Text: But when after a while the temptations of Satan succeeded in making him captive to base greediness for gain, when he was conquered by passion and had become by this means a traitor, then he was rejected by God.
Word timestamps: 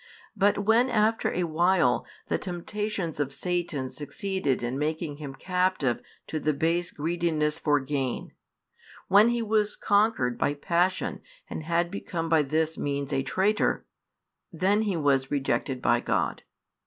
But 0.35 0.57
when 0.65 0.89
after 0.89 1.31
a 1.31 1.43
while 1.43 2.07
the 2.27 2.39
temptations 2.39 3.19
of 3.19 3.31
Satan 3.31 3.87
succeeded 3.91 4.63
in 4.63 4.79
making 4.79 5.17
him 5.17 5.35
captive 5.35 6.01
to 6.25 6.39
base 6.39 6.89
greediness 6.89 7.59
for 7.59 7.79
gain, 7.79 8.33
when 9.09 9.29
he 9.29 9.43
was 9.43 9.75
conquered 9.75 10.39
by 10.39 10.55
passion 10.55 11.21
and 11.47 11.61
had 11.65 11.91
become 11.91 12.29
by 12.29 12.41
this 12.41 12.79
means 12.79 13.13
a 13.13 13.21
traitor, 13.21 13.85
then 14.51 14.81
he 14.81 14.97
was 14.97 15.29
rejected 15.29 15.83
by 15.83 15.99
God. 15.99 16.41